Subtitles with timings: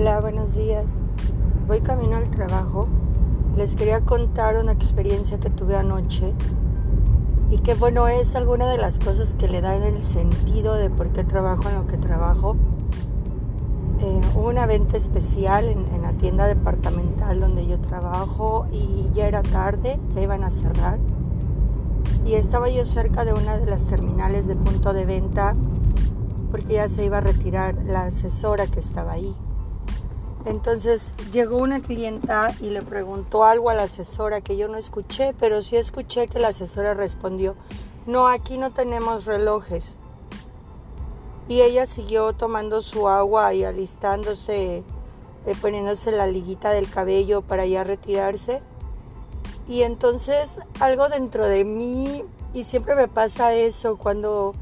[0.00, 0.86] Hola, buenos días.
[1.66, 2.88] Voy camino al trabajo.
[3.54, 6.32] Les quería contar una experiencia que tuve anoche
[7.50, 11.10] y que bueno, es alguna de las cosas que le dan el sentido de por
[11.10, 12.56] qué trabajo en lo que trabajo.
[14.00, 19.28] Eh, hubo una venta especial en, en la tienda departamental donde yo trabajo y ya
[19.28, 20.98] era tarde, ya iban a cerrar.
[22.24, 25.54] Y estaba yo cerca de una de las terminales de punto de venta
[26.50, 29.36] porque ya se iba a retirar la asesora que estaba ahí.
[30.46, 35.34] Entonces llegó una clienta y le preguntó algo a la asesora que yo no escuché,
[35.38, 37.54] pero sí escuché que la asesora respondió,
[38.06, 39.96] no, aquí no tenemos relojes.
[41.48, 44.82] Y ella siguió tomando su agua y alistándose,
[45.46, 48.62] eh, poniéndose la liguita del cabello para ya retirarse.
[49.68, 54.54] Y entonces algo dentro de mí, y siempre me pasa eso cuando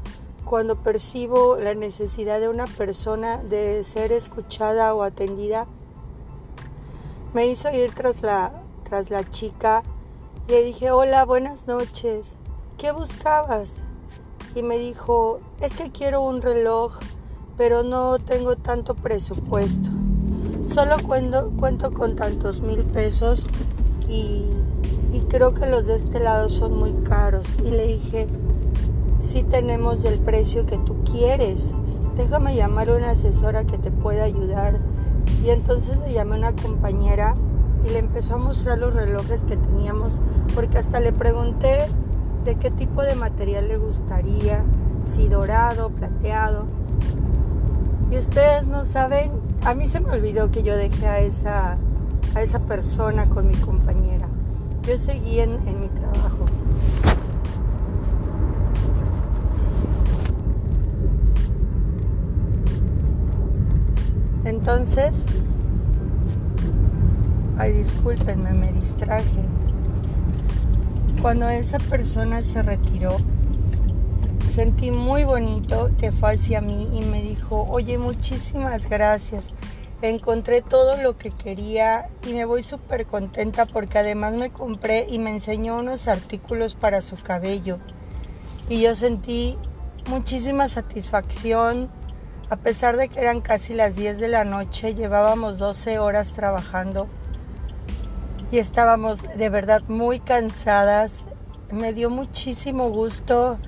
[0.49, 5.67] cuando percibo la necesidad de una persona de ser escuchada o atendida,
[7.35, 9.83] me hizo ir tras la, tras la chica
[10.47, 12.35] y le dije, hola, buenas noches,
[12.79, 13.75] ¿qué buscabas?
[14.55, 16.93] Y me dijo, es que quiero un reloj,
[17.55, 19.89] pero no tengo tanto presupuesto.
[20.73, 23.45] Solo cuento, cuento con tantos mil pesos
[24.07, 24.45] y,
[25.13, 27.45] y creo que los de este lado son muy caros.
[27.63, 28.27] Y le dije,
[29.29, 31.71] si tenemos el precio que tú quieres.
[32.17, 34.79] Déjame llamar a una asesora que te pueda ayudar.
[35.45, 37.35] Y entonces le llamé a una compañera
[37.85, 40.19] y le empezó a mostrar los relojes que teníamos,
[40.55, 41.85] porque hasta le pregunté
[42.43, 44.63] de qué tipo de material le gustaría,
[45.05, 46.65] si dorado, plateado.
[48.11, 49.29] Y ustedes no saben,
[49.63, 51.77] a mí se me olvidó que yo dejé a esa,
[52.33, 54.27] a esa persona con mi compañera.
[54.87, 56.48] Yo seguí en, en mi trabajo.
[64.49, 65.11] Entonces,
[67.59, 69.43] ay, discúlpenme, me distraje.
[71.21, 73.17] Cuando esa persona se retiró,
[74.51, 79.43] sentí muy bonito que fue hacia mí y me dijo, oye, muchísimas gracias.
[80.01, 85.19] Encontré todo lo que quería y me voy súper contenta porque además me compré y
[85.19, 87.77] me enseñó unos artículos para su cabello.
[88.67, 89.59] Y yo sentí
[90.09, 91.89] muchísima satisfacción,
[92.49, 97.07] a pesar de que eran casi las 10 de la noche, llevábamos 12 horas trabajando
[98.51, 101.23] y estábamos de verdad muy cansadas.
[101.71, 103.59] Me dio muchísimo gusto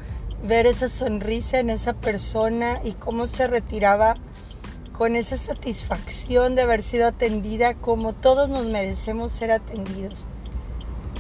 [0.43, 4.15] ver esa sonrisa en esa persona y cómo se retiraba
[4.97, 10.25] con esa satisfacción de haber sido atendida como todos nos merecemos ser atendidos.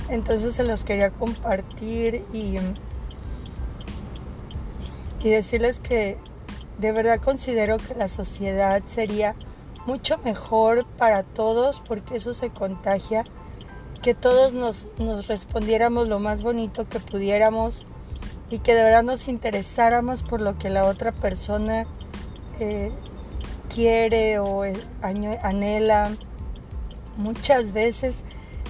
[0.09, 2.57] Entonces se los quería compartir y,
[5.23, 6.17] y decirles que
[6.81, 9.35] de verdad considero que la sociedad sería
[9.85, 13.23] mucho mejor para todos porque eso se contagia,
[14.01, 14.87] que todos nos,
[15.27, 17.85] respondiéramos lo más bonito que pudiéramos
[18.49, 21.85] y que de verdad nos interesáramos por lo que la otra persona
[22.59, 22.91] eh,
[23.73, 26.11] quiere o eh, anhela.
[27.15, 28.21] Muchas veces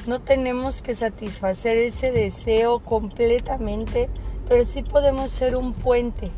[0.06, 4.10] no tenemos que satisfacer ese deseo completamente,
[4.50, 6.30] pero sí podemos ser un puente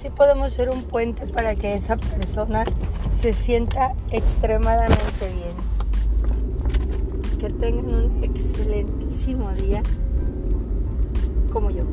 [0.00, 2.64] sí podemos ser un puente para que esa persona
[3.20, 5.54] se sienta extremadamente bien.
[7.38, 9.82] Que tengan un excelentísimo día
[11.52, 11.84] como yo.